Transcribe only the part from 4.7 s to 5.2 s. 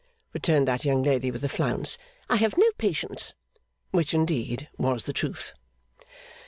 was the